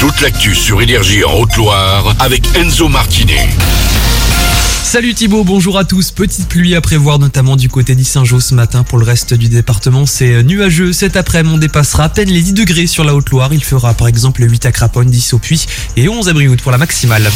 [0.00, 3.48] toute l'actu sur Énergie en Haute-Loire avec Enzo Martinet.
[4.82, 6.10] Salut Thibaut, bonjour à tous.
[6.10, 8.84] Petite pluie à prévoir notamment du côté d'Issingeau ce matin.
[8.84, 10.92] Pour le reste du département, c'est nuageux.
[10.92, 13.52] Cet après-midi, on dépassera à peine les 10 degrés sur la Haute-Loire.
[13.52, 15.66] Il fera par exemple 8 à Craponne, 10 au Puy
[15.96, 17.30] et 11 à Brioude pour la maximale.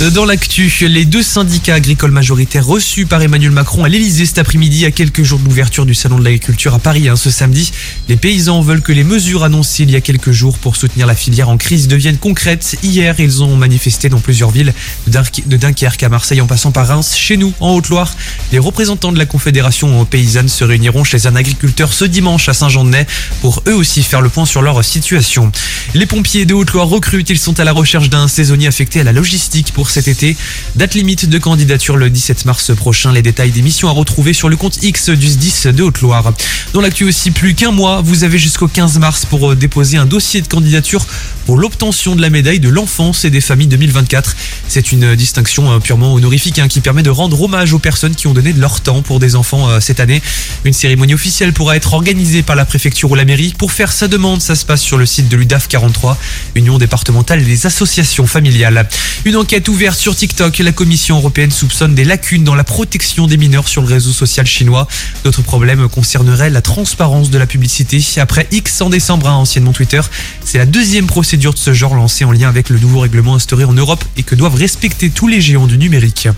[0.00, 4.84] Dans l'actu, les deux syndicats agricoles majoritaires reçus par Emmanuel Macron à l'Elysée cet après-midi
[4.84, 7.70] à quelques jours de l'ouverture du Salon de l'agriculture à Paris hein, ce samedi.
[8.08, 11.14] Les paysans veulent que les mesures annoncées il y a quelques jours pour soutenir la
[11.14, 12.76] filière en crise deviennent concrètes.
[12.82, 14.74] Hier, ils ont manifesté dans plusieurs villes,
[15.06, 17.14] de Dunkerque à Marseille en passant par Reims.
[17.16, 18.12] Chez nous, en Haute-Loire,
[18.50, 23.06] les représentants de la Confédération paysanne se réuniront chez un agriculteur ce dimanche à Saint-Jean-de-Nez
[23.40, 25.52] pour eux aussi faire le point sur leur situation.
[25.94, 29.12] Les pompiers de Haute-Loire recrutent, ils sont à la recherche d'un saisonnier affecté à la
[29.12, 30.36] logistique pour cet été.
[30.74, 33.12] Date limite de candidature le 17 mars prochain.
[33.12, 36.32] Les détails des missions à retrouver sur le compte X du SDIS de Haute-Loire.
[36.72, 40.06] Dans l'actu aussi, plus qu'un mois, vous avez jusqu'au 15 mars pour euh, déposer un
[40.06, 41.06] dossier de candidature
[41.44, 44.36] pour l'obtention de la médaille de l'enfance et des familles 2024.
[44.68, 48.26] C'est une distinction euh, purement honorifique hein, qui permet de rendre hommage aux personnes qui
[48.26, 50.22] ont donné de leur temps pour des enfants euh, cette année.
[50.64, 53.54] Une cérémonie officielle pourra être organisée par la préfecture ou la mairie.
[53.58, 56.18] Pour faire sa demande, ça se passe sur le site de l'UDAF 43,
[56.54, 58.88] Union départementale des associations familiales.
[59.24, 60.58] Une enquête ouverte sur TikTok.
[60.58, 64.46] La Commission européenne soupçonne des lacunes dans la protection des mineurs sur le réseau social
[64.46, 64.88] chinois.
[65.24, 68.02] D'autres problèmes concerneraient la transparence de la publicité.
[68.16, 70.00] Après X en décembre, hein, anciennement Twitter,
[70.44, 73.64] c'est la deuxième procédure de ce genre lancée en lien avec le nouveau règlement instauré
[73.64, 76.28] en Europe et que doivent respecter tous les géants du numérique.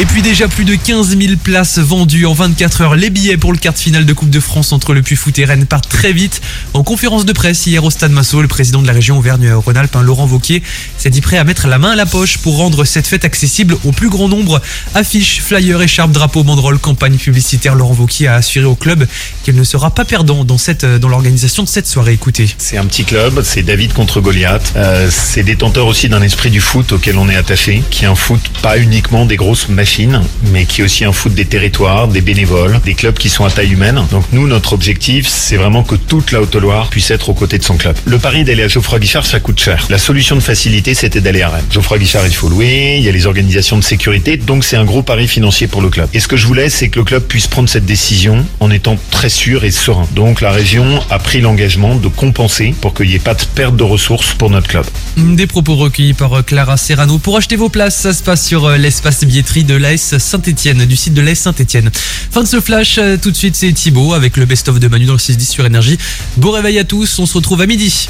[0.00, 2.96] Et puis déjà plus de 15 000 places vendues en 24 heures.
[2.96, 5.44] Les billets pour le quart de finale de Coupe de France entre le Puy-Foot et
[5.44, 6.40] Rennes partent très vite.
[6.72, 10.02] En conférence de presse hier au Stade Massot, le président de la région Auvergne-Rhône-Alpes, hein,
[10.02, 10.62] Laurent Vauquier,
[10.96, 13.76] s'est dit prêt à mettre la main à la poche pour rendre cette fête accessible
[13.84, 14.60] au plus grand nombre.
[14.94, 17.74] Affiches, flyers, écharpes, drapeaux, banderoles, campagne publicitaire.
[17.74, 19.06] Laurent Vauquier a assuré au club
[19.44, 22.14] qu'il ne sera pas perdant dans, cette, dans l'organisation de cette soirée.
[22.14, 22.48] Écoutez.
[22.58, 24.72] C'est un petit club, c'est David contre Goliath.
[24.76, 28.14] Euh, c'est détenteur aussi d'un esprit du foot auquel on est attaché, qui est un
[28.14, 30.22] foot pas uniquement des grosses machines,
[30.52, 33.50] mais qui est aussi un foot des territoires, des bénévoles, des clubs qui sont à
[33.50, 34.00] taille humaine.
[34.10, 37.64] Donc nous, notre objectif, c'est vraiment que toute la Haute-Loire puisse être aux côtés de
[37.64, 37.96] son club.
[38.04, 39.86] Le pari d'aller à Geoffroy Guichard, ça coûte cher.
[39.90, 41.64] La solution de facilité, c'était d'aller à Rennes.
[41.70, 44.84] Geoffroy Guichard, il faut louer, il y a les organisations de sécurité, donc c'est un
[44.84, 46.08] gros pari financier pour le club.
[46.14, 48.96] Et ce que je voulais, c'est que le club puisse prendre cette décision en étant
[49.10, 50.06] très sûr et serein.
[50.14, 53.82] Donc la région a pris l'engagement de compenser pour qu'il n'y ait pas perte de
[53.82, 54.84] ressources pour notre club.
[55.16, 57.18] Des propos recueillis par Clara Serrano.
[57.18, 61.14] Pour acheter vos places, ça se passe sur l'espace billetterie de l'AS Saint-Etienne, du site
[61.14, 61.90] de l'AS Saint-Etienne.
[62.30, 65.12] Fin de ce flash, tout de suite c'est Thibaut avec le best-of de Manu dans
[65.12, 65.98] le 6-10 sur Énergie.
[66.36, 68.08] Bon réveil à tous, on se retrouve à midi.